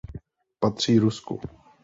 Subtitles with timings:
[0.59, 1.41] Patří Rusku.